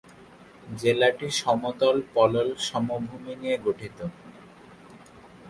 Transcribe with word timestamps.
জেলাটি 0.79 1.27
সমতল 1.41 1.95
পলল 2.13 2.49
সমভূমি 2.69 3.33
নিয়ে 3.41 3.57
গঠিত। 3.65 3.99